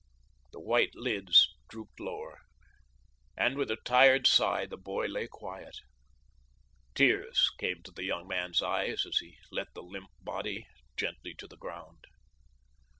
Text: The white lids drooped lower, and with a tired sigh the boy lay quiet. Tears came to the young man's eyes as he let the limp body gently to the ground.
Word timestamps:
The 0.51 0.59
white 0.59 0.95
lids 0.95 1.47
drooped 1.69 1.99
lower, 1.99 2.39
and 3.37 3.55
with 3.55 3.69
a 3.69 3.75
tired 3.85 4.25
sigh 4.25 4.65
the 4.65 4.75
boy 4.75 5.05
lay 5.05 5.27
quiet. 5.27 5.77
Tears 6.95 7.51
came 7.59 7.83
to 7.83 7.91
the 7.91 8.03
young 8.05 8.27
man's 8.27 8.63
eyes 8.63 9.05
as 9.05 9.19
he 9.19 9.37
let 9.51 9.67
the 9.75 9.83
limp 9.83 10.09
body 10.19 10.65
gently 10.97 11.35
to 11.35 11.47
the 11.47 11.55
ground. 11.55 12.05